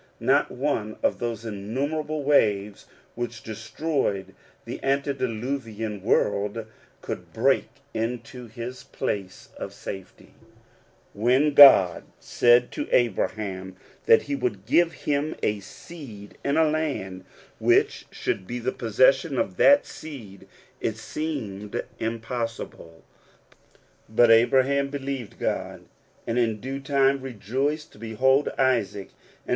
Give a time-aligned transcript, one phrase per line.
[0.19, 4.33] Not one of those innumerable waves which destroyed
[4.65, 6.65] the antediluvian world
[7.03, 10.33] could break into his place of safety.
[11.13, 12.71] When God 76 According to the Promise.
[12.71, 12.95] said to
[13.45, 13.75] Abraham
[14.07, 17.23] that he would give him a see(^^ and a land
[17.59, 20.47] which should be the possession of th^ seed,
[20.79, 23.03] it seemed impossible;
[24.09, 25.37] but Abraham believ^.
[25.37, 25.85] God,
[26.25, 29.11] and in due time rejoiced to behold Isaac,
[29.47, 29.49] ar^'